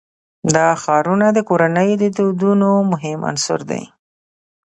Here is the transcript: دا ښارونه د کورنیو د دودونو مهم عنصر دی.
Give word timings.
دا 0.55 0.67
ښارونه 0.81 1.27
د 1.33 1.39
کورنیو 1.49 1.99
د 2.03 2.05
دودونو 2.17 2.69
مهم 2.91 3.19
عنصر 3.29 3.59
دی. 3.71 3.83